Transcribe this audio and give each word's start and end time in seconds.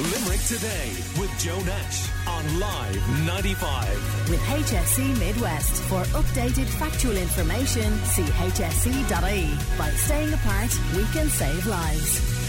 Limerick 0.00 0.40
Today 0.44 0.88
with 1.18 1.30
Joe 1.38 1.60
Nash 1.60 2.08
on 2.26 2.58
Live 2.58 3.26
95. 3.26 4.30
With 4.30 4.40
HSE 4.40 5.18
Midwest. 5.18 5.82
For 5.82 6.02
updated 6.18 6.64
factual 6.78 7.18
information, 7.18 7.92
see 8.04 8.22
hse.ie. 8.22 9.76
By 9.76 9.90
staying 9.90 10.32
apart, 10.32 10.74
we 10.96 11.04
can 11.12 11.28
save 11.28 11.66
lives. 11.66 12.39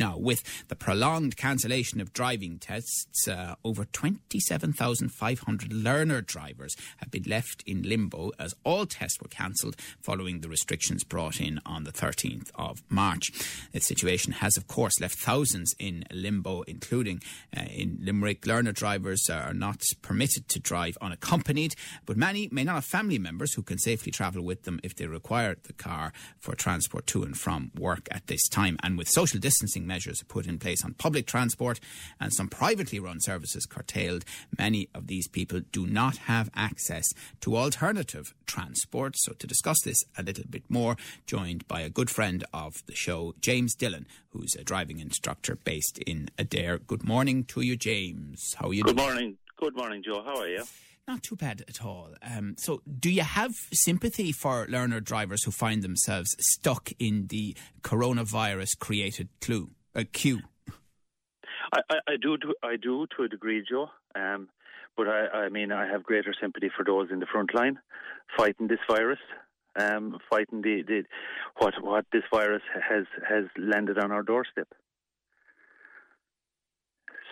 Now, 0.00 0.16
with 0.16 0.42
the 0.68 0.76
prolonged 0.76 1.36
cancellation 1.36 2.00
of 2.00 2.14
driving 2.14 2.58
tests, 2.58 3.28
uh, 3.28 3.56
over 3.62 3.84
27,500 3.84 5.74
learner 5.74 6.22
drivers 6.22 6.74
have 6.96 7.10
been 7.10 7.24
left 7.24 7.62
in 7.66 7.82
limbo 7.82 8.32
as 8.38 8.54
all 8.64 8.86
tests 8.86 9.20
were 9.20 9.28
cancelled 9.28 9.76
following 10.00 10.40
the 10.40 10.48
restrictions 10.48 11.04
brought 11.04 11.38
in 11.38 11.60
on 11.66 11.84
the 11.84 11.92
13th 11.92 12.50
of 12.54 12.82
March. 12.88 13.30
The 13.72 13.80
situation 13.80 14.32
has, 14.32 14.56
of 14.56 14.66
course, 14.66 14.98
left 15.02 15.18
thousands 15.18 15.74
in 15.78 16.04
limbo, 16.10 16.62
including 16.62 17.20
uh, 17.54 17.64
in 17.64 17.98
Limerick. 18.00 18.46
Learner 18.46 18.72
drivers 18.72 19.28
are 19.28 19.52
not 19.52 19.82
permitted 20.00 20.48
to 20.48 20.58
drive 20.58 20.96
unaccompanied, 21.02 21.74
but 22.06 22.16
many 22.16 22.48
may 22.50 22.64
not 22.64 22.76
have 22.76 22.86
family 22.86 23.18
members 23.18 23.52
who 23.52 23.62
can 23.62 23.76
safely 23.76 24.10
travel 24.10 24.40
with 24.42 24.62
them 24.62 24.80
if 24.82 24.96
they 24.96 25.06
require 25.06 25.58
the 25.64 25.74
car 25.74 26.14
for 26.38 26.54
transport 26.54 27.06
to 27.08 27.22
and 27.22 27.36
from 27.36 27.70
work 27.78 28.08
at 28.10 28.28
this 28.28 28.48
time. 28.48 28.78
And 28.82 28.96
with 28.96 29.06
social 29.06 29.38
distancing 29.38 29.89
measures 29.94 30.22
put 30.28 30.46
in 30.46 30.58
place 30.64 30.84
on 30.84 30.94
public 30.94 31.26
transport 31.26 31.80
and 32.20 32.32
some 32.32 32.48
privately 32.48 33.00
run 33.00 33.18
services 33.20 33.66
curtailed, 33.66 34.24
many 34.56 34.88
of 34.94 35.08
these 35.08 35.28
people 35.28 35.60
do 35.72 35.84
not 35.86 36.16
have 36.32 36.48
access 36.54 37.06
to 37.40 37.56
alternative 37.56 38.26
transport. 38.46 39.12
So, 39.16 39.32
to 39.32 39.46
discuss 39.46 39.80
this 39.82 40.04
a 40.16 40.22
little 40.22 40.44
bit 40.48 40.62
more, 40.68 40.94
joined 41.26 41.66
by 41.66 41.80
a 41.80 41.90
good 41.98 42.10
friend 42.10 42.44
of 42.52 42.72
the 42.86 42.94
show, 42.94 43.34
James 43.40 43.74
Dillon, 43.74 44.06
who's 44.30 44.54
a 44.54 44.62
driving 44.64 45.00
instructor 45.00 45.56
based 45.64 45.98
in 45.98 46.28
Adare. 46.38 46.78
Good 46.86 47.04
morning 47.04 47.44
to 47.52 47.60
you, 47.60 47.76
James. 47.76 48.54
How 48.58 48.68
are 48.68 48.74
you 48.74 48.84
Good 48.84 48.96
doing? 48.96 49.08
morning. 49.08 49.38
Good 49.56 49.76
morning, 49.76 50.02
Joe. 50.04 50.22
How 50.24 50.36
are 50.40 50.48
you? 50.48 50.64
Not 51.08 51.22
too 51.24 51.36
bad 51.36 51.64
at 51.68 51.84
all. 51.84 52.10
Um, 52.22 52.54
so, 52.56 52.82
do 52.86 53.10
you 53.10 53.22
have 53.22 53.52
sympathy 53.72 54.30
for 54.32 54.66
learner 54.68 55.00
drivers 55.00 55.42
who 55.42 55.50
find 55.50 55.82
themselves 55.82 56.36
stuck 56.38 56.90
in 56.98 57.26
the 57.28 57.56
coronavirus 57.82 58.78
created 58.78 59.28
clue, 59.40 59.70
uh, 59.94 60.04
queue? 60.12 60.40
I, 61.72 61.80
I, 61.90 61.96
I 62.08 62.16
do, 62.20 62.36
I 62.62 62.76
do 62.76 63.06
to 63.16 63.24
a 63.24 63.28
degree, 63.28 63.64
Joe. 63.68 63.90
Um, 64.14 64.48
but 64.96 65.08
I, 65.08 65.44
I 65.44 65.48
mean, 65.48 65.72
I 65.72 65.86
have 65.86 66.02
greater 66.02 66.34
sympathy 66.40 66.70
for 66.76 66.84
those 66.84 67.08
in 67.10 67.20
the 67.20 67.26
front 67.26 67.54
line 67.54 67.78
fighting 68.36 68.68
this 68.68 68.78
virus, 68.88 69.18
um, 69.76 70.18
fighting 70.28 70.62
the, 70.62 70.82
the 70.86 71.04
what 71.58 71.74
what 71.82 72.04
this 72.12 72.22
virus 72.32 72.62
has 72.88 73.06
has 73.28 73.44
landed 73.56 73.98
on 73.98 74.12
our 74.12 74.22
doorstep. 74.22 74.68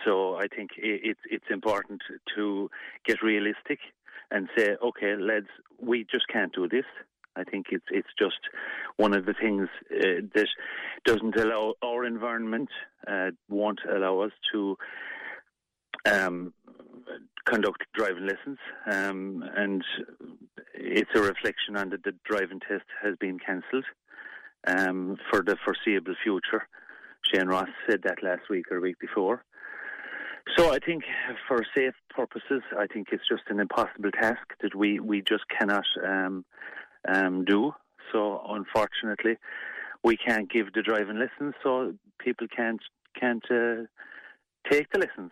So 0.05 0.35
I 0.35 0.47
think 0.47 0.71
it's 0.77 1.19
it's 1.29 1.45
important 1.49 2.01
to 2.35 2.69
get 3.05 3.21
realistic 3.21 3.79
and 4.31 4.47
say, 4.57 4.75
okay, 4.83 5.15
lads, 5.15 5.47
we 5.81 6.05
just 6.09 6.27
can't 6.27 6.53
do 6.53 6.67
this. 6.67 6.85
I 7.35 7.43
think 7.43 7.67
it's 7.71 7.85
it's 7.91 8.09
just 8.17 8.39
one 8.97 9.13
of 9.13 9.25
the 9.25 9.33
things 9.33 9.69
uh, 9.91 10.21
that 10.33 10.47
doesn't 11.05 11.35
allow 11.37 11.73
our 11.83 12.05
environment 12.05 12.69
uh, 13.07 13.31
won't 13.47 13.79
allow 13.89 14.19
us 14.19 14.31
to 14.53 14.77
um, 16.05 16.53
conduct 17.45 17.83
driving 17.93 18.27
lessons, 18.27 18.57
um, 18.91 19.43
and 19.55 19.83
it's 20.73 21.11
a 21.15 21.21
reflection 21.21 21.75
on 21.77 21.89
that 21.89 22.03
the 22.03 22.13
driving 22.25 22.59
test 22.59 22.85
has 23.01 23.15
been 23.19 23.39
cancelled 23.39 23.85
um, 24.67 25.17
for 25.29 25.41
the 25.41 25.57
foreseeable 25.63 26.15
future. 26.23 26.67
Shane 27.23 27.47
Ross 27.47 27.69
said 27.89 28.01
that 28.03 28.23
last 28.23 28.49
week 28.49 28.71
or 28.71 28.79
week 28.79 28.99
before. 28.99 29.43
So 30.57 30.73
I 30.73 30.79
think 30.79 31.03
for 31.47 31.63
safe 31.75 31.93
purposes, 32.09 32.63
I 32.77 32.87
think 32.87 33.09
it's 33.11 33.27
just 33.27 33.43
an 33.49 33.59
impossible 33.59 34.11
task 34.11 34.41
that 34.61 34.73
we, 34.73 34.99
we 34.99 35.21
just 35.21 35.43
cannot 35.47 35.85
um, 36.03 36.45
um, 37.07 37.45
do. 37.45 37.73
So 38.11 38.41
unfortunately, 38.47 39.37
we 40.03 40.17
can't 40.17 40.51
give 40.51 40.73
the 40.73 40.81
driving 40.81 41.19
lessons, 41.19 41.53
so 41.63 41.93
people 42.19 42.47
can't 42.55 42.81
can't 43.19 43.43
uh, 43.51 43.83
take 44.69 44.91
the 44.91 44.99
lessons. 44.99 45.31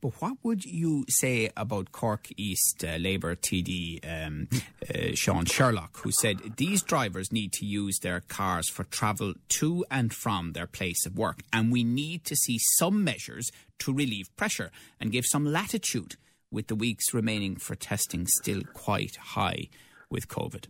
But 0.00 0.20
what 0.20 0.38
would 0.42 0.64
you 0.64 1.04
say 1.08 1.50
about 1.56 1.92
Cork 1.92 2.28
East 2.36 2.84
uh, 2.84 2.96
Labour 2.96 3.36
TD 3.36 4.00
um, 4.02 4.48
uh, 4.52 5.14
Sean 5.14 5.44
Sherlock, 5.44 5.98
who 5.98 6.10
said 6.10 6.56
these 6.56 6.82
drivers 6.82 7.32
need 7.32 7.52
to 7.54 7.66
use 7.66 7.98
their 7.98 8.20
cars 8.20 8.68
for 8.68 8.84
travel 8.84 9.34
to 9.48 9.84
and 9.90 10.12
from 10.12 10.52
their 10.52 10.66
place 10.66 11.04
of 11.06 11.16
work, 11.16 11.40
and 11.52 11.70
we 11.70 11.84
need 11.84 12.24
to 12.24 12.36
see 12.36 12.58
some 12.78 13.04
measures 13.04 13.50
to 13.80 13.92
relieve 13.92 14.34
pressure 14.36 14.70
and 15.00 15.12
give 15.12 15.26
some 15.26 15.44
latitude 15.44 16.16
with 16.50 16.68
the 16.68 16.74
weeks 16.74 17.12
remaining 17.12 17.56
for 17.56 17.74
testing 17.74 18.26
still 18.26 18.62
quite 18.72 19.16
high 19.16 19.68
with 20.10 20.28
COVID? 20.28 20.66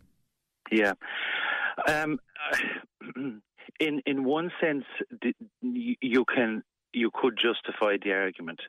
Yeah. 0.70 0.92
Um, 1.86 2.18
in 3.80 4.02
in 4.06 4.24
one 4.24 4.50
sense, 4.60 4.84
you 5.60 6.24
can 6.24 6.62
you 6.92 7.10
could 7.12 7.36
justify 7.36 7.96
the 8.02 8.12
argument, 8.12 8.60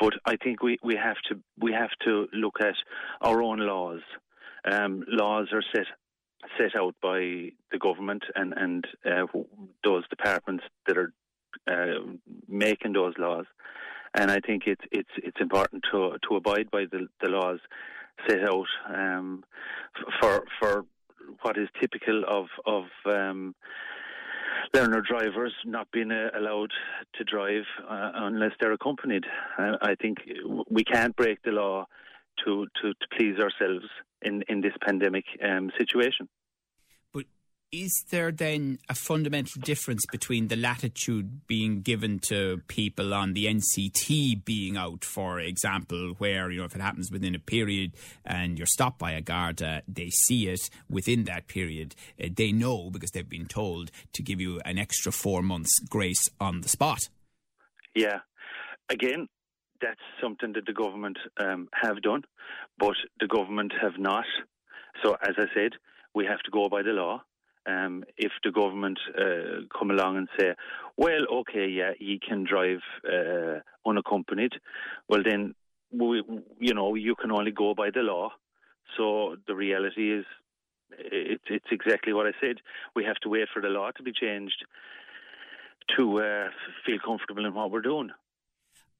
but 0.00 0.14
I 0.24 0.36
think 0.36 0.62
we, 0.62 0.78
we 0.82 0.96
have 0.96 1.16
to 1.28 1.40
we 1.58 1.72
have 1.72 1.90
to 2.04 2.26
look 2.32 2.56
at 2.60 2.74
our 3.20 3.42
own 3.42 3.58
laws. 3.58 4.00
Um, 4.70 5.04
laws 5.06 5.48
are 5.52 5.62
set 5.74 5.86
set 6.56 6.76
out 6.76 6.94
by 7.02 7.50
the 7.70 7.78
government 7.80 8.24
and 8.34 8.52
and 8.56 8.84
uh, 9.04 9.26
those 9.84 10.08
departments 10.08 10.64
that 10.86 10.96
are 10.96 11.12
uh, 11.66 12.00
making 12.48 12.92
those 12.92 13.14
laws, 13.18 13.46
and 14.14 14.30
I 14.30 14.40
think 14.40 14.64
it's 14.66 14.84
it's 14.90 15.10
it's 15.18 15.40
important 15.40 15.84
to 15.92 16.16
to 16.28 16.36
abide 16.36 16.70
by 16.70 16.84
the, 16.90 17.08
the 17.20 17.28
laws 17.28 17.60
set 18.28 18.42
out 18.42 18.66
um, 18.88 19.44
for 20.20 20.44
for 20.58 20.84
what 21.42 21.56
is 21.58 21.68
typical 21.80 22.24
of 22.28 22.46
of 22.66 22.84
um, 23.06 23.54
learner 24.74 25.00
drivers 25.00 25.52
not 25.64 25.90
being 25.92 26.10
uh, 26.10 26.30
allowed 26.36 26.70
to 27.14 27.24
drive 27.24 27.64
uh, 27.88 28.10
unless 28.14 28.52
they're 28.60 28.72
accompanied. 28.72 29.24
I 29.56 29.94
think 30.00 30.18
we 30.70 30.84
can't 30.84 31.16
break 31.16 31.42
the 31.42 31.52
law 31.52 31.86
to, 32.44 32.66
to, 32.82 32.92
to 32.92 33.06
please 33.16 33.38
ourselves 33.38 33.86
in, 34.22 34.42
in 34.48 34.60
this 34.60 34.74
pandemic 34.84 35.24
um, 35.42 35.70
situation. 35.78 36.28
Is 37.70 38.06
there 38.08 38.32
then 38.32 38.78
a 38.88 38.94
fundamental 38.94 39.60
difference 39.60 40.06
between 40.06 40.48
the 40.48 40.56
latitude 40.56 41.46
being 41.46 41.82
given 41.82 42.18
to 42.20 42.62
people 42.66 43.12
on 43.12 43.34
the 43.34 43.44
NCT 43.44 44.42
being 44.42 44.78
out, 44.78 45.04
for 45.04 45.38
example, 45.38 46.14
where, 46.16 46.50
you 46.50 46.60
know, 46.60 46.64
if 46.64 46.74
it 46.74 46.80
happens 46.80 47.12
within 47.12 47.34
a 47.34 47.38
period 47.38 47.92
and 48.24 48.56
you're 48.56 48.66
stopped 48.66 48.98
by 48.98 49.12
a 49.12 49.20
Garda, 49.20 49.82
they 49.86 50.08
see 50.08 50.48
it 50.48 50.70
within 50.88 51.24
that 51.24 51.46
period. 51.46 51.94
Uh, 52.18 52.28
they 52.34 52.52
know 52.52 52.88
because 52.88 53.10
they've 53.10 53.28
been 53.28 53.44
told 53.44 53.90
to 54.14 54.22
give 54.22 54.40
you 54.40 54.60
an 54.64 54.78
extra 54.78 55.12
four 55.12 55.42
months 55.42 55.78
grace 55.90 56.26
on 56.40 56.62
the 56.62 56.68
spot. 56.70 57.10
Yeah. 57.94 58.20
Again, 58.88 59.28
that's 59.82 60.00
something 60.22 60.54
that 60.54 60.64
the 60.64 60.72
government 60.72 61.18
um, 61.38 61.68
have 61.74 62.00
done, 62.00 62.22
but 62.78 62.96
the 63.20 63.26
government 63.26 63.74
have 63.78 63.98
not. 63.98 64.24
So, 65.02 65.18
as 65.22 65.34
I 65.36 65.44
said, 65.54 65.72
we 66.14 66.24
have 66.24 66.40
to 66.40 66.50
go 66.50 66.70
by 66.70 66.82
the 66.82 66.92
law. 66.92 67.24
Um, 67.68 68.04
if 68.16 68.32
the 68.42 68.50
government 68.50 68.98
uh, 69.16 69.66
come 69.76 69.90
along 69.90 70.16
and 70.16 70.28
say, 70.38 70.54
well, 70.96 71.22
okay, 71.40 71.66
yeah, 71.68 71.92
he 71.98 72.18
can 72.26 72.44
drive 72.44 72.82
uh, 73.04 73.60
unaccompanied, 73.84 74.54
well, 75.08 75.22
then, 75.22 75.54
we, 75.92 76.22
you 76.58 76.74
know, 76.74 76.94
you 76.94 77.14
can 77.14 77.30
only 77.30 77.50
go 77.50 77.74
by 77.74 77.90
the 77.90 78.00
law. 78.00 78.30
So 78.96 79.36
the 79.46 79.54
reality 79.54 80.12
is, 80.18 80.24
it's, 80.98 81.44
it's 81.50 81.70
exactly 81.70 82.12
what 82.12 82.26
I 82.26 82.32
said. 82.40 82.56
We 82.96 83.04
have 83.04 83.16
to 83.16 83.28
wait 83.28 83.48
for 83.52 83.60
the 83.60 83.68
law 83.68 83.90
to 83.90 84.02
be 84.02 84.12
changed 84.12 84.64
to 85.96 86.20
uh, 86.20 86.48
feel 86.84 86.98
comfortable 87.04 87.44
in 87.46 87.54
what 87.54 87.70
we're 87.70 87.80
doing. 87.82 88.10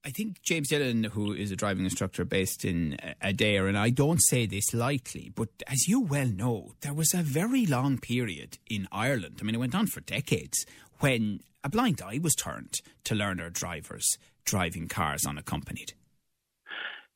I 0.05 0.11
think 0.11 0.41
James 0.43 0.69
Dillon, 0.69 1.05
who 1.05 1.33
is 1.33 1.51
a 1.51 1.57
driving 1.57 1.85
instructor 1.85 2.25
based 2.25 2.65
in 2.65 2.97
Adare, 3.23 3.69
and 3.69 3.77
I 3.77 3.91
don't 3.91 4.21
say 4.21 4.47
this 4.47 4.73
lightly, 4.73 5.33
but 5.35 5.49
as 5.67 5.89
you 5.89 6.01
well 6.01 6.29
know, 6.29 6.75
there 6.81 6.95
was 6.95 7.13
a 7.13 7.23
very 7.23 7.67
long 7.67 7.99
period 7.99 8.59
in 8.71 8.87
Ireland, 8.93 9.39
I 9.41 9.45
mean, 9.45 9.55
it 9.55 9.59
went 9.59 9.75
on 9.75 9.87
for 9.87 10.01
decades, 10.01 10.65
when 11.01 11.41
a 11.65 11.69
blind 11.69 12.01
eye 12.01 12.21
was 12.23 12.35
turned 12.35 12.75
to 13.05 13.15
learner 13.15 13.51
drivers 13.51 14.07
driving 14.45 14.89
cars 14.89 15.27
unaccompanied. 15.27 15.93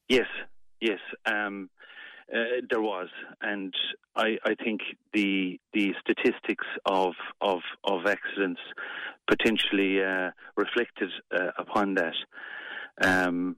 Yes, 0.09 0.27
yes, 0.81 0.99
um, 1.25 1.71
uh, 2.33 2.61
there 2.69 2.83
was, 2.83 3.09
and 3.41 3.75
I, 4.17 4.37
I 4.45 4.55
think 4.55 4.81
the 5.13 5.59
the 5.73 5.95
statistics 6.01 6.67
of 6.87 7.15
of, 7.41 7.61
of 7.85 8.07
accidents 8.07 8.61
potentially 9.29 10.03
uh, 10.03 10.31
reflected 10.57 11.11
uh, 11.35 11.53
upon 11.59 11.95
that. 11.95 12.15
Um, 13.01 13.57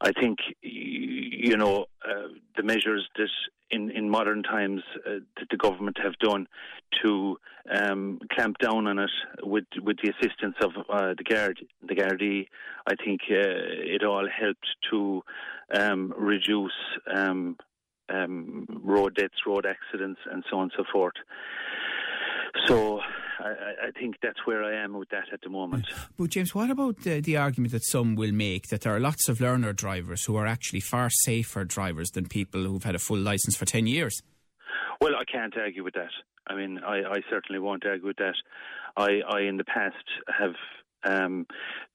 I 0.00 0.12
think 0.12 0.38
you 0.62 1.56
know 1.56 1.86
uh, 2.04 2.28
the 2.56 2.62
measures 2.62 3.08
that 3.16 3.28
in, 3.70 3.90
in 3.90 4.08
modern 4.08 4.42
times 4.42 4.82
uh, 5.06 5.18
that 5.36 5.48
the 5.50 5.56
government 5.56 5.98
have 6.02 6.18
done 6.18 6.46
to 7.02 7.36
um, 7.70 8.18
clamp 8.32 8.58
down 8.58 8.86
on 8.86 8.98
it 8.98 9.10
with 9.42 9.64
with 9.82 9.98
the 10.02 10.10
assistance 10.10 10.54
of 10.62 10.70
uh, 10.88 11.14
the 11.16 11.24
guard 11.24 11.60
the 11.86 11.94
Gardaí. 11.94 12.46
I 12.86 12.94
think 13.04 13.22
uh, 13.30 13.36
it 13.36 14.04
all 14.04 14.26
helped 14.28 14.66
to 14.90 15.22
um, 15.74 16.14
reduce 16.16 16.72
um, 17.12 17.56
um 18.08 18.66
road 18.82 19.16
deaths, 19.16 19.46
road 19.46 19.66
accidents, 19.66 20.20
and 20.30 20.44
so 20.48 20.58
on 20.58 20.62
and 20.64 20.72
so 20.76 20.84
forth. 20.90 21.14
So 22.66 23.00
I, 23.48 23.88
I, 23.88 23.90
think 23.98 24.16
that's 24.22 24.38
where 24.46 24.64
I 24.64 24.82
am 24.82 24.98
with 24.98 25.08
that 25.10 25.32
at 25.32 25.40
the 25.42 25.48
moment. 25.48 25.86
But 26.16 26.30
James, 26.30 26.54
what 26.54 26.70
about 26.70 27.00
the, 27.02 27.20
the, 27.20 27.36
argument 27.36 27.72
that 27.72 27.84
some 27.84 28.14
will 28.14 28.32
make 28.32 28.68
that 28.68 28.82
there 28.82 28.94
are 28.94 29.00
lots 29.00 29.28
of 29.28 29.40
learner 29.40 29.72
drivers 29.72 30.24
who 30.24 30.36
are 30.36 30.46
actually 30.46 30.80
far 30.80 31.08
safer 31.10 31.64
drivers 31.64 32.10
than 32.10 32.26
people 32.26 32.64
who've 32.64 32.84
had 32.84 32.94
a 32.94 32.98
full 32.98 33.18
license 33.18 33.56
for 33.56 33.64
ten 33.64 33.86
years? 33.86 34.22
Well, 35.00 35.14
I 35.16 35.24
can't 35.24 35.56
argue 35.56 35.84
with 35.84 35.94
that. 35.94 36.10
I 36.46 36.54
mean, 36.54 36.80
I, 36.84 37.02
I 37.02 37.20
certainly 37.30 37.60
won't 37.60 37.86
argue 37.86 38.06
with 38.06 38.16
that. 38.16 38.34
I, 38.96 39.20
I 39.28 39.40
in 39.42 39.56
the 39.56 39.64
past 39.64 39.96
have 40.38 40.54
um, 41.04 41.46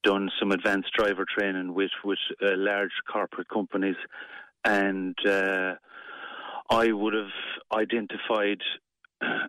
done 0.04 0.30
some 0.40 0.52
advanced 0.52 0.92
driver 0.98 1.26
training 1.38 1.74
with 1.74 1.92
with 2.04 2.20
uh, 2.42 2.52
large 2.56 2.92
corporate 3.12 3.50
companies, 3.50 3.98
and 4.64 5.16
uh, 5.28 5.74
I 6.70 6.92
would 6.92 7.14
have 7.14 7.34
identified 7.74 8.62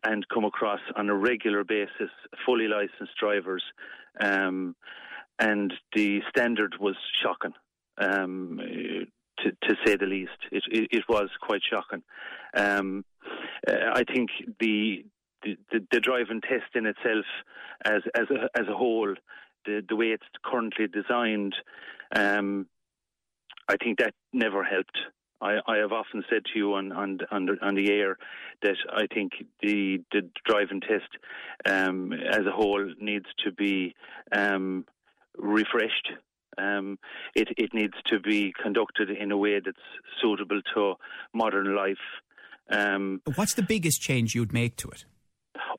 and 0.04 0.26
come 0.28 0.44
across 0.44 0.80
on 0.96 1.08
a 1.08 1.14
regular 1.14 1.64
basis 1.64 2.10
fully 2.44 2.68
licensed 2.68 3.16
drivers, 3.18 3.62
um, 4.20 4.74
and 5.38 5.72
the 5.94 6.20
standard 6.28 6.76
was 6.80 6.96
shocking. 7.22 7.52
Um, 7.98 8.60
to, 9.38 9.50
to, 9.50 9.76
say 9.84 9.96
the 9.96 10.06
least, 10.06 10.30
it, 10.52 10.62
it, 10.70 10.88
it 10.90 11.04
was 11.08 11.28
quite 11.40 11.60
shocking. 11.68 12.02
Um, 12.56 13.04
I 13.68 14.02
think 14.12 14.30
the, 14.60 15.04
the, 15.42 15.56
the 15.90 16.00
driving 16.00 16.40
test 16.40 16.74
in 16.74 16.86
itself, 16.86 17.24
as 17.84 18.02
as 18.14 18.26
a, 18.30 18.58
as 18.58 18.68
a 18.68 18.76
whole, 18.76 19.14
the 19.66 19.82
the 19.88 19.96
way 19.96 20.06
it's 20.06 20.24
currently 20.44 20.86
designed, 20.86 21.54
um, 22.14 22.66
I 23.68 23.76
think 23.82 23.98
that 23.98 24.14
never 24.32 24.62
helped. 24.62 24.98
I, 25.44 25.58
I 25.66 25.76
have 25.76 25.92
often 25.92 26.24
said 26.30 26.42
to 26.46 26.58
you 26.58 26.74
on, 26.74 26.90
on, 26.92 27.18
on, 27.30 27.46
the, 27.46 27.56
on 27.60 27.74
the 27.74 27.90
air 27.90 28.16
that 28.62 28.76
I 28.90 29.06
think 29.12 29.32
the, 29.62 30.02
the 30.10 30.22
driving 30.46 30.80
test 30.80 31.10
um, 31.66 32.12
as 32.12 32.46
a 32.46 32.50
whole 32.50 32.92
needs 32.98 33.26
to 33.44 33.52
be 33.52 33.94
um, 34.32 34.86
refreshed. 35.36 36.08
Um, 36.56 36.98
it, 37.34 37.48
it 37.58 37.74
needs 37.74 37.94
to 38.06 38.20
be 38.20 38.54
conducted 38.60 39.10
in 39.10 39.32
a 39.32 39.36
way 39.36 39.60
that's 39.62 39.76
suitable 40.22 40.62
to 40.74 40.94
modern 41.34 41.76
life. 41.76 41.96
Um, 42.70 43.20
What's 43.34 43.54
the 43.54 43.62
biggest 43.62 44.00
change 44.00 44.34
you'd 44.34 44.52
make 44.52 44.76
to 44.76 44.88
it? 44.88 45.04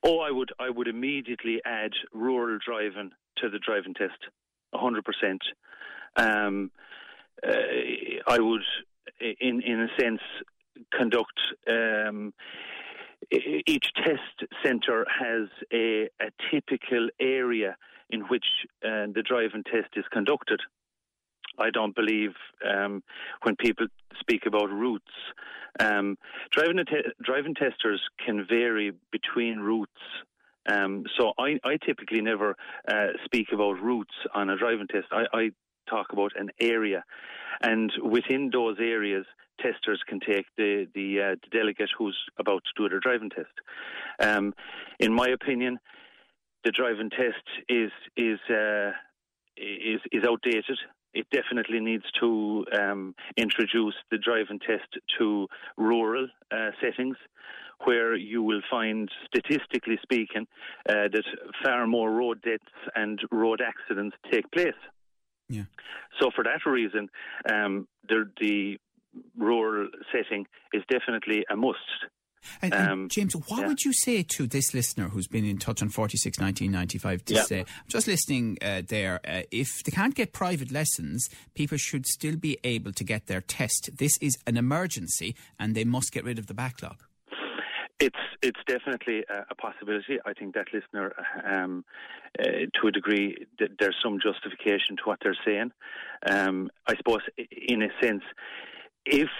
Oh, 0.04 0.20
I 0.20 0.30
would 0.30 0.50
I 0.58 0.70
would 0.70 0.88
immediately 0.88 1.60
add 1.64 1.92
rural 2.12 2.58
driving 2.64 3.10
to 3.38 3.48
the 3.48 3.58
driving 3.58 3.94
test, 3.94 4.18
hundred 4.72 5.04
percent. 5.04 5.42
Um, 6.16 6.70
uh, 7.46 7.52
I 8.26 8.38
would 8.38 8.62
in 9.20 9.62
in 9.62 9.80
a 9.80 10.00
sense, 10.00 10.20
conduct. 10.96 11.38
Um, 11.68 12.32
each 13.30 13.86
test 13.96 14.50
centre 14.62 15.06
has 15.08 15.48
a, 15.72 16.08
a, 16.20 16.30
typical 16.50 17.08
area 17.18 17.76
in 18.10 18.20
which 18.22 18.44
uh, 18.84 19.06
the 19.14 19.24
driving 19.26 19.64
test 19.64 19.88
is 19.96 20.04
conducted. 20.12 20.60
I 21.58 21.70
don't 21.70 21.94
believe 21.94 22.32
um, 22.68 23.02
when 23.42 23.56
people 23.56 23.86
speak 24.20 24.44
about 24.46 24.70
routes. 24.70 25.04
Um, 25.80 26.18
driving, 26.52 26.84
te- 26.84 27.10
driving 27.22 27.54
testers 27.54 28.00
can 28.24 28.46
vary 28.48 28.92
between 29.10 29.58
routes. 29.58 29.90
Um, 30.68 31.04
so 31.18 31.32
I, 31.38 31.58
I, 31.64 31.76
typically 31.84 32.20
never 32.20 32.56
uh, 32.88 33.08
speak 33.24 33.48
about 33.52 33.80
routes 33.80 34.14
on 34.34 34.50
a 34.50 34.58
driving 34.58 34.88
test. 34.88 35.06
I, 35.12 35.24
I 35.32 35.50
talk 35.86 36.12
about 36.12 36.32
an 36.36 36.50
area. 36.60 37.04
And 37.62 37.90
within 38.02 38.50
those 38.52 38.76
areas, 38.80 39.24
testers 39.60 40.02
can 40.06 40.20
take 40.20 40.46
the 40.56 40.86
the, 40.94 41.20
uh, 41.20 41.34
the 41.42 41.58
delegate 41.58 41.90
who's 41.96 42.18
about 42.38 42.62
to 42.64 42.82
do 42.82 42.88
their 42.88 43.00
driving 43.00 43.30
test. 43.30 43.54
Um, 44.20 44.54
in 45.00 45.12
my 45.12 45.28
opinion, 45.28 45.78
the 46.64 46.72
driving 46.72 47.10
test 47.10 47.46
is 47.68 47.90
is 48.16 48.38
uh, 48.50 48.90
is 49.56 50.00
is 50.12 50.24
outdated. 50.28 50.78
It 51.14 51.26
definitely 51.30 51.80
needs 51.80 52.04
to 52.20 52.66
um, 52.78 53.14
introduce 53.38 53.94
the 54.10 54.18
driving 54.18 54.58
test 54.58 54.90
to 55.18 55.46
rural 55.78 56.28
uh, 56.50 56.70
settings, 56.82 57.16
where 57.84 58.14
you 58.14 58.42
will 58.42 58.60
find, 58.70 59.10
statistically 59.26 59.98
speaking, 60.02 60.46
uh, 60.88 61.08
that 61.14 61.24
far 61.64 61.86
more 61.86 62.10
road 62.10 62.42
deaths 62.42 62.64
and 62.94 63.18
road 63.30 63.62
accidents 63.62 64.14
take 64.30 64.50
place. 64.50 64.74
Yeah. 65.48 65.64
So 66.20 66.30
for 66.34 66.44
that 66.44 66.68
reason, 66.68 67.08
um, 67.50 67.86
the, 68.08 68.30
the 68.40 68.78
rural 69.36 69.88
setting 70.12 70.46
is 70.72 70.82
definitely 70.90 71.44
a 71.50 71.56
must. 71.56 71.78
And, 72.62 72.74
and 72.74 72.90
um, 72.90 73.08
James, 73.08 73.34
what 73.34 73.60
yeah. 73.60 73.66
would 73.66 73.84
you 73.84 73.92
say 73.92 74.22
to 74.22 74.46
this 74.46 74.72
listener 74.72 75.08
who's 75.08 75.26
been 75.26 75.44
in 75.44 75.58
touch 75.58 75.82
on 75.82 75.88
46 75.88 76.38
1995 76.38 77.24
to 77.26 77.34
yeah. 77.34 77.42
say, 77.42 77.60
I'm 77.60 77.88
just 77.88 78.06
listening 78.06 78.58
uh, 78.62 78.82
there, 78.86 79.20
uh, 79.26 79.42
if 79.50 79.82
they 79.84 79.90
can't 79.90 80.14
get 80.14 80.32
private 80.32 80.70
lessons, 80.70 81.28
people 81.54 81.78
should 81.78 82.06
still 82.06 82.36
be 82.36 82.58
able 82.64 82.92
to 82.92 83.04
get 83.04 83.26
their 83.26 83.40
test. 83.40 83.90
This 83.98 84.16
is 84.20 84.38
an 84.46 84.56
emergency 84.56 85.34
and 85.58 85.74
they 85.74 85.84
must 85.84 86.12
get 86.12 86.24
rid 86.24 86.38
of 86.38 86.46
the 86.46 86.54
backlog. 86.54 87.02
It's 87.98 88.16
it's 88.42 88.60
definitely 88.66 89.24
a, 89.30 89.54
possibility. 89.54 90.18
I 90.26 90.34
think 90.34 90.54
that 90.54 90.66
listener, 90.72 91.14
um, 91.44 91.82
uh, 92.38 92.42
to 92.74 92.88
a 92.88 92.92
degree, 92.92 93.46
th- 93.58 93.70
there's 93.78 93.96
some 94.02 94.18
justification 94.22 94.96
to 94.98 95.02
what 95.04 95.18
they're 95.22 95.38
saying. 95.46 95.72
Um, 96.28 96.70
I 96.86 96.94
suppose, 96.96 97.22
in 97.38 97.80
a 97.82 97.88
sense, 98.02 98.22
if 99.06 99.30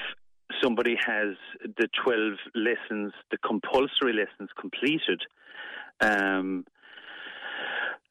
somebody 0.62 0.96
has 1.06 1.34
the 1.60 1.88
12 2.02 2.38
lessons, 2.54 3.12
the 3.30 3.38
compulsory 3.38 4.14
lessons 4.14 4.48
completed, 4.58 5.20
um, 6.00 6.64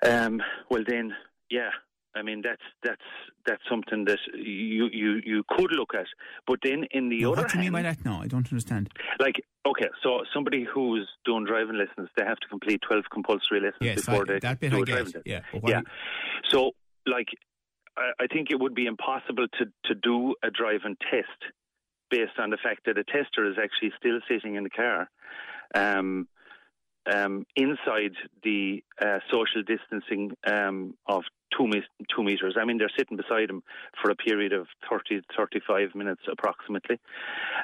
um, 0.05 0.41
well 0.69 0.83
then, 0.87 1.15
yeah, 1.49 1.69
I 2.15 2.21
mean 2.21 2.41
that's 2.41 2.61
that's 2.83 3.01
that's 3.45 3.61
something 3.69 4.05
that 4.05 4.19
you 4.33 4.89
you 4.91 5.21
you 5.23 5.43
could 5.49 5.71
look 5.71 5.93
at. 5.93 6.05
But 6.47 6.59
then 6.63 6.85
in 6.91 7.09
the 7.09 7.21
no, 7.21 7.33
other, 7.33 7.41
what 7.41 7.51
do 7.51 7.57
you 7.57 7.63
mean 7.65 7.73
by 7.73 7.81
that? 7.81 8.03
No, 8.05 8.21
I 8.21 8.27
don't 8.27 8.47
understand. 8.51 8.89
Like 9.19 9.35
okay, 9.65 9.89
so 10.01 10.21
somebody 10.33 10.63
who's 10.63 11.07
doing 11.25 11.45
driving 11.45 11.77
lessons, 11.77 12.09
they 12.17 12.23
have 12.23 12.37
to 12.37 12.47
complete 12.47 12.81
twelve 12.87 13.03
compulsory 13.11 13.59
lessons 13.59 13.81
yes, 13.81 13.95
before 13.97 14.21
I, 14.21 14.33
they 14.33 14.39
that 14.39 14.59
bit 14.59 14.71
do 14.71 14.77
I 14.77 14.81
a 14.81 14.85
driving. 14.85 15.13
Yeah, 15.25 15.41
yeah. 15.65 15.81
So 16.49 16.71
like, 17.05 17.27
I, 17.97 18.23
I 18.23 18.27
think 18.27 18.49
it 18.51 18.59
would 18.59 18.75
be 18.75 18.85
impossible 18.85 19.47
to 19.59 19.65
to 19.85 19.95
do 19.95 20.35
a 20.43 20.49
driving 20.49 20.95
test 21.11 21.53
based 22.09 22.39
on 22.39 22.49
the 22.49 22.57
fact 22.57 22.85
that 22.85 22.97
a 22.97 23.03
tester 23.03 23.49
is 23.49 23.57
actually 23.61 23.91
still 23.97 24.19
sitting 24.29 24.55
in 24.55 24.63
the 24.63 24.69
car. 24.69 25.09
Um, 25.73 26.27
um, 27.11 27.45
inside 27.55 28.13
the 28.43 28.83
uh, 29.01 29.19
social 29.31 29.63
distancing 29.63 30.31
um, 30.47 30.95
of 31.07 31.23
two, 31.57 31.69
two 32.13 32.23
meters. 32.23 32.55
I 32.59 32.65
mean, 32.65 32.77
they're 32.77 32.91
sitting 32.97 33.17
beside 33.17 33.49
him 33.49 33.63
for 34.01 34.11
a 34.11 34.15
period 34.15 34.53
of 34.53 34.67
30 34.89 35.21
35 35.35 35.95
minutes 35.95 36.21
approximately. 36.31 36.99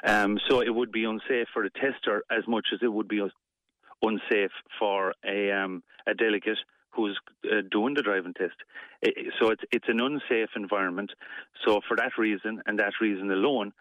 Um, 0.04 0.38
so 0.48 0.60
it 0.60 0.74
would 0.74 0.92
be 0.92 1.04
unsafe 1.04 1.48
for 1.52 1.62
the 1.62 1.70
tester 1.70 2.24
as 2.30 2.46
much 2.46 2.68
as 2.72 2.80
it 2.82 2.92
would 2.92 3.08
be 3.08 3.20
unsafe 4.02 4.50
for 4.78 5.14
a, 5.24 5.50
um, 5.52 5.82
a 6.06 6.14
delegate 6.14 6.58
who's 6.90 7.18
uh, 7.50 7.62
doing 7.70 7.94
the 7.94 8.02
driving 8.02 8.34
test. 8.34 8.56
It, 9.00 9.32
so 9.40 9.50
it's 9.50 9.62
it's 9.72 9.88
an 9.88 10.00
unsafe 10.00 10.50
environment. 10.56 11.12
So 11.66 11.80
for 11.88 11.96
that 11.96 12.18
reason 12.18 12.62
and 12.66 12.78
that 12.78 12.92
reason 13.00 13.30
alone, 13.30 13.72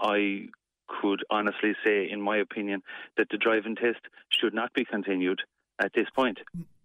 I 0.00 0.48
could 0.88 1.24
honestly 1.30 1.74
say, 1.84 2.08
in 2.10 2.20
my 2.20 2.36
opinion, 2.38 2.82
that 3.16 3.28
the 3.30 3.38
driving 3.38 3.76
test 3.76 4.00
should 4.28 4.54
not 4.54 4.72
be 4.72 4.84
continued 4.84 5.40
at 5.80 5.92
this 5.94 6.06
point. 6.14 6.38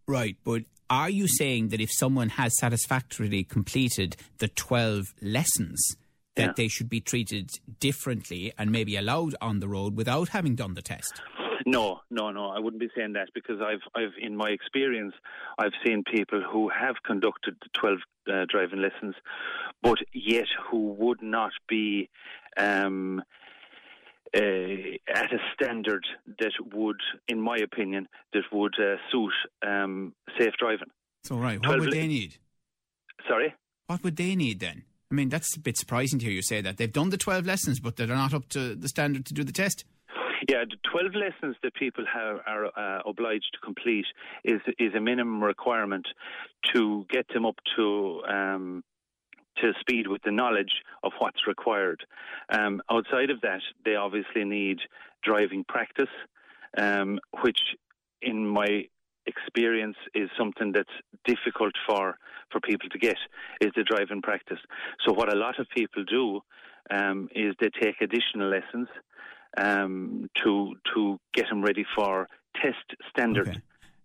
Right, 0.08 0.38
but 0.44 0.64
are 0.90 1.10
you 1.10 1.28
saying 1.28 1.70
that 1.70 1.80
if 1.80 1.90
someone 1.92 2.30
has 2.30 2.58
satisfactorily 2.58 3.44
completed 3.44 4.18
the 4.40 4.50
12 4.50 5.14
lessons, 5.22 5.96
that 6.36 6.48
yeah. 6.48 6.54
they 6.56 6.68
should 6.68 6.90
be 6.90 7.00
treated 7.00 7.50
differently 7.80 8.54
and 8.58 8.72
maybe 8.72 8.96
allowed 8.96 9.36
on 9.42 9.60
the 9.60 9.68
road 9.68 9.96
without 9.96 10.30
having 10.30 10.56
done 10.56 10.74
the 10.74 10.82
test? 10.82 11.22
No, 11.66 12.02
no, 12.10 12.32
no. 12.32 12.50
I 12.50 12.60
wouldn't 12.60 12.80
be 12.80 12.90
saying 12.96 13.14
that 13.14 13.30
because 13.34 13.62
I've, 13.62 13.82
I've, 13.96 14.14
in 14.20 14.36
my 14.36 14.50
experience, 14.50 15.14
I've 15.58 15.74
seen 15.86 16.04
people 16.04 16.42
who 16.42 16.70
have 16.70 16.96
conducted 17.06 17.56
the 17.62 17.70
twelve 17.80 18.00
uh, 18.28 18.46
driving 18.50 18.82
lessons, 18.82 19.16
but 19.82 20.00
yet 20.14 20.48
who 20.70 20.94
would 20.94 21.22
not 21.22 21.52
be 21.70 22.10
um, 22.58 23.22
uh, 24.36 24.40
at 25.22 25.32
a 25.32 25.38
standard 25.54 26.04
that 26.40 26.52
would, 26.74 27.00
in 27.28 27.40
my 27.40 27.58
opinion, 27.58 28.08
that 28.34 28.44
would 28.52 28.74
uh, 28.80 28.96
suit 29.12 29.34
um, 29.66 30.14
safe 30.38 30.54
driving. 30.60 30.90
So, 31.24 31.38
right, 31.38 31.64
what 31.66 31.80
would 31.80 31.92
they 31.92 32.08
need? 32.08 32.38
Sorry? 33.28 33.54
What 33.88 34.04
would 34.04 34.16
they 34.16 34.36
need 34.36 34.60
then? 34.60 34.84
I 35.12 35.14
mean, 35.14 35.30
that's 35.30 35.56
a 35.56 35.60
bit 35.60 35.78
surprising 35.78 36.20
to 36.20 36.26
hear 36.26 36.34
you 36.34 36.42
say 36.42 36.62
that. 36.62 36.78
They've 36.78 36.92
done 36.92 37.10
the 37.10 37.18
12 37.18 37.46
lessons, 37.46 37.80
but 37.80 37.98
they're 37.98 38.08
not 38.08 38.34
up 38.34 38.48
to 38.50 38.76
the 38.76 38.88
standard 38.88 39.26
to 39.26 39.34
do 39.34 39.44
the 39.44 39.52
test. 39.52 39.86
Yeah, 40.50 40.64
the 40.68 40.78
12 40.90 41.14
lessons 41.14 41.56
that 41.62 41.76
people 41.76 42.04
have, 42.12 42.40
are 42.48 42.66
uh, 42.66 43.02
obliged 43.06 43.50
to 43.54 43.60
complete 43.64 44.06
is 44.44 44.60
is 44.80 44.94
a 44.96 45.00
minimum 45.00 45.44
requirement 45.44 46.08
to 46.74 47.06
get 47.12 47.28
them 47.32 47.46
up 47.46 47.58
to 47.76 48.24
um, 48.28 48.84
to 49.58 49.74
speed 49.80 50.08
with 50.08 50.22
the 50.24 50.32
knowledge 50.32 50.72
of 51.04 51.12
what's 51.20 51.48
required. 51.48 52.04
Um, 52.50 52.82
outside 52.90 53.30
of 53.30 53.42
that, 53.42 53.62
they 53.86 53.96
obviously 53.96 54.44
need 54.44 54.80
driving 55.24 55.64
practice, 55.68 56.14
um, 56.78 57.20
which, 57.44 57.60
in 58.22 58.48
my 58.48 58.86
experience, 59.26 59.98
is 60.16 60.30
something 60.38 60.72
that's 60.72 60.90
difficult 61.26 61.74
for 61.88 62.18
for 62.52 62.60
people 62.60 62.90
to 62.90 63.00
get 63.00 63.16
is 63.62 63.72
the 63.76 63.84
driving 63.84 64.22
practice. 64.22 64.60
So 65.06 65.14
what 65.14 65.34
a 65.34 65.38
lot 65.38 65.60
of 65.60 65.68
people 65.76 66.04
do 66.04 66.42
um, 66.90 67.30
is 67.34 67.56
they 67.60 67.70
take 67.82 68.02
additional 68.02 68.50
lessons 68.50 68.88
um, 69.58 70.30
to 70.44 70.76
to 70.94 71.20
get 71.34 71.48
them 71.50 71.62
ready 71.62 71.86
for 71.96 72.28
test 72.62 72.96
standard. 73.10 73.50
Okay. 73.50 73.62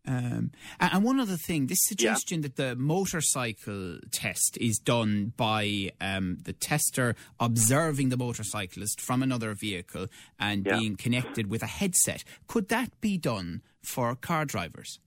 Um, 0.07 0.53
and 0.79 1.05
one 1.05 1.19
other 1.19 1.37
thing, 1.37 1.67
this 1.67 1.79
suggestion 1.83 2.39
yeah. 2.39 2.49
that 2.49 2.57
the 2.57 2.77
motorcycle 2.77 3.99
test 4.13 4.57
is 4.61 4.79
done 4.79 5.33
by 5.37 5.91
um, 6.01 6.39
the 6.45 6.53
tester 6.53 7.17
observing 7.41 8.11
the 8.11 8.17
motorcyclist 8.17 9.01
from 9.01 9.23
another 9.23 9.55
vehicle 9.55 10.07
and 10.39 10.65
yeah. 10.65 10.79
being 10.79 10.97
connected 10.97 11.51
with 11.51 11.63
a 11.63 11.67
headset, 11.67 12.23
could 12.47 12.69
that 12.69 13.01
be 13.01 13.19
done 13.19 13.63
for 13.83 14.15
car 14.15 14.45
drivers? 14.45 15.01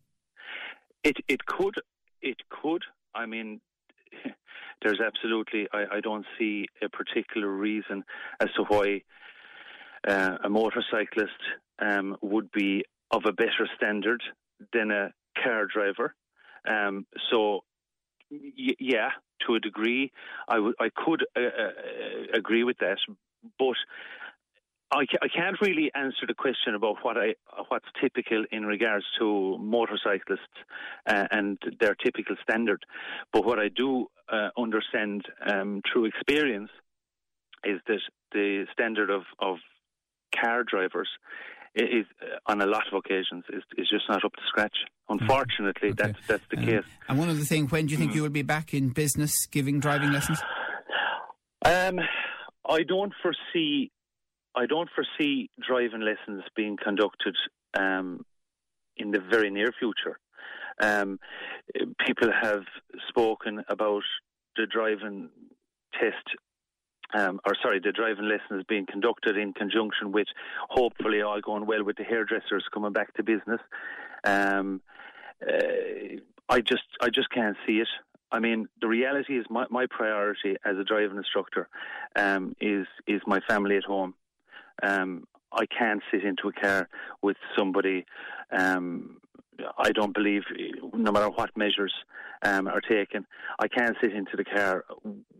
It 1.03 1.17
it 1.27 1.45
could. 1.45 1.75
It 2.21 2.37
could. 2.49 2.83
I 3.15 3.25
mean, 3.25 3.61
there's 4.81 4.99
absolutely. 4.99 5.67
I, 5.71 5.97
I 5.97 5.99
don't 6.01 6.25
see 6.37 6.65
a 6.83 6.89
particular 6.89 7.47
reason 7.47 8.03
as 8.41 8.49
to 8.57 8.63
why 8.67 9.03
uh, 10.07 10.37
a 10.43 10.49
motorcyclist 10.49 11.39
um, 11.79 12.17
would 12.21 12.51
be 12.51 12.83
of 13.11 13.23
a 13.25 13.31
better 13.31 13.67
standard 13.75 14.21
than 14.73 14.91
a 14.91 15.13
car 15.41 15.65
driver. 15.65 16.15
Um, 16.67 17.05
so, 17.31 17.61
y- 18.31 18.75
yeah, 18.79 19.09
to 19.47 19.55
a 19.55 19.59
degree, 19.59 20.11
I, 20.47 20.55
w- 20.55 20.75
I 20.79 20.89
could 20.95 21.25
uh, 21.35 21.39
uh, 21.39 22.37
agree 22.37 22.63
with 22.63 22.77
that, 22.79 22.97
but 23.57 23.75
I, 24.91 25.05
ca- 25.05 25.19
I 25.21 25.27
can't 25.27 25.59
really 25.61 25.91
answer 25.93 26.25
the 26.27 26.33
question 26.33 26.73
about 26.75 26.97
what 27.03 27.17
I 27.17 27.35
what's 27.67 27.85
typical 28.01 28.43
in 28.51 28.65
regards 28.65 29.05
to 29.19 29.57
motorcyclists 29.59 30.41
uh, 31.05 31.27
and 31.31 31.57
their 31.79 31.95
typical 31.95 32.35
standard. 32.41 32.83
But 33.31 33.45
what 33.45 33.59
I 33.59 33.69
do 33.69 34.07
uh, 34.31 34.49
understand 34.57 35.25
um, 35.45 35.81
through 35.91 36.05
experience 36.05 36.71
is 37.63 37.79
that 37.87 37.99
the 38.31 38.65
standard 38.73 39.09
of, 39.09 39.23
of 39.39 39.57
car 40.35 40.63
drivers 40.63 41.09
is 41.75 42.05
on 42.45 42.61
a 42.61 42.65
lot 42.65 42.83
of 42.91 42.97
occasions 42.97 43.43
is, 43.53 43.63
is 43.77 43.87
just 43.89 44.05
not 44.09 44.23
up 44.25 44.33
to 44.33 44.41
scratch. 44.47 44.75
Unfortunately, 45.07 45.89
okay. 45.89 46.03
that's 46.03 46.27
that's 46.27 46.43
the 46.51 46.57
uh, 46.57 46.65
case. 46.65 46.85
And 47.07 47.19
one 47.19 47.29
other 47.29 47.39
thing, 47.39 47.67
when 47.67 47.85
do 47.85 47.91
you 47.91 47.97
think 47.97 48.15
you 48.15 48.21
will 48.21 48.29
be 48.29 48.41
back 48.41 48.73
in 48.73 48.89
business 48.89 49.33
giving 49.51 49.79
driving 49.79 50.11
lessons? 50.11 50.41
Um, 51.65 51.99
I 52.67 52.83
don't 52.83 53.13
foresee 53.21 53.91
I 54.55 54.65
don't 54.65 54.89
foresee 54.93 55.49
driving 55.65 56.01
lessons 56.01 56.43
being 56.55 56.77
conducted 56.81 57.35
um, 57.77 58.25
in 58.97 59.11
the 59.11 59.19
very 59.19 59.49
near 59.49 59.71
future. 59.79 60.19
Um, 60.81 61.19
people 62.05 62.29
have 62.31 62.63
spoken 63.07 63.63
about 63.69 64.03
the 64.55 64.65
driving 64.65 65.29
test 65.93 66.25
um, 67.13 67.39
or 67.45 67.55
sorry, 67.61 67.79
the 67.79 67.91
driving 67.91 68.29
lesson 68.29 68.59
is 68.59 68.65
being 68.67 68.85
conducted 68.85 69.37
in 69.37 69.53
conjunction 69.53 70.11
with 70.11 70.27
hopefully 70.69 71.21
all 71.21 71.41
going 71.41 71.65
well 71.65 71.83
with 71.83 71.97
the 71.97 72.03
hairdressers 72.03 72.65
coming 72.73 72.93
back 72.93 73.13
to 73.15 73.23
business. 73.23 73.61
Um, 74.23 74.81
uh, 75.47 76.17
I 76.49 76.61
just 76.61 76.83
I 77.01 77.09
just 77.09 77.29
can't 77.31 77.57
see 77.65 77.79
it. 77.79 77.87
I 78.31 78.39
mean, 78.39 78.67
the 78.79 78.87
reality 78.87 79.37
is 79.37 79.45
my, 79.49 79.65
my 79.69 79.87
priority 79.89 80.55
as 80.63 80.77
a 80.77 80.83
driving 80.83 81.17
instructor 81.17 81.67
um, 82.15 82.55
is 82.61 82.85
is 83.07 83.21
my 83.25 83.39
family 83.47 83.77
at 83.77 83.85
home. 83.85 84.13
Um, 84.83 85.25
I 85.51 85.65
can't 85.65 86.01
sit 86.11 86.23
into 86.23 86.47
a 86.47 86.53
car 86.53 86.87
with 87.21 87.37
somebody 87.57 88.05
um, 88.51 89.18
I 89.77 89.91
don't 89.91 90.13
believe, 90.13 90.43
no 90.93 91.11
matter 91.11 91.29
what 91.29 91.55
measures 91.55 91.93
um, 92.41 92.67
are 92.67 92.81
taken, 92.81 93.25
I 93.59 93.67
can't 93.67 93.95
sit 94.01 94.13
into 94.13 94.37
the 94.37 94.45
car 94.45 94.85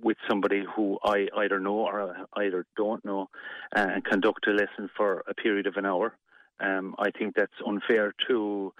with 0.01 0.17
somebody 0.29 0.63
who 0.75 0.99
I 1.03 1.27
either 1.37 1.59
know 1.59 1.79
or 1.79 2.15
either 2.35 2.65
don't 2.77 3.03
know 3.05 3.29
uh, 3.75 3.87
and 3.93 4.03
conduct 4.03 4.47
a 4.47 4.51
lesson 4.51 4.89
for 4.95 5.23
a 5.27 5.33
period 5.33 5.67
of 5.67 5.75
an 5.77 5.85
hour. 5.85 6.15
Um, 6.59 6.95
I 6.99 7.11
think 7.11 7.35
that's 7.35 7.53
unfair 7.65 8.13
to 8.27 8.73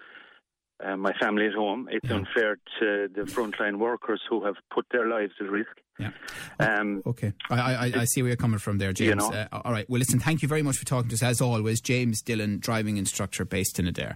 uh, 0.83 0.97
my 0.97 1.13
family 1.19 1.47
at 1.47 1.53
home. 1.53 1.87
It's 1.91 2.09
yeah. 2.09 2.17
unfair 2.17 2.57
to 2.79 3.07
the 3.13 3.21
frontline 3.21 3.77
workers 3.77 4.21
who 4.29 4.45
have 4.45 4.55
put 4.73 4.85
their 4.91 5.07
lives 5.07 5.33
at 5.39 5.49
risk. 5.49 5.69
Yeah. 5.97 6.11
Um, 6.59 7.03
okay. 7.05 7.33
I, 7.49 7.59
I, 7.59 7.91
I, 7.97 8.05
see 8.05 8.21
where 8.21 8.29
you're 8.29 8.37
coming 8.37 8.59
from 8.59 8.77
there, 8.77 8.93
James. 8.93 9.09
You 9.09 9.15
know? 9.15 9.31
uh, 9.31 9.47
all 9.51 9.73
right. 9.73 9.89
Well, 9.89 9.99
listen, 9.99 10.19
thank 10.19 10.41
you 10.41 10.47
very 10.47 10.61
much 10.61 10.77
for 10.77 10.85
talking 10.85 11.09
to 11.09 11.15
us 11.15 11.23
as 11.23 11.41
always. 11.41 11.81
James 11.81 12.21
Dillon, 12.21 12.59
driving 12.59 12.95
instructor 12.95 13.43
based 13.43 13.79
in 13.79 13.85
Adare. 13.85 14.15